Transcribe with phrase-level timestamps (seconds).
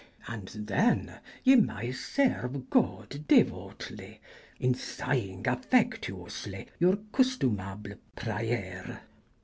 [0.25, 4.17] And thenne ye maye serue God deuowtly
[4.59, 9.03] in sayenge affectuously youre custumable prayer.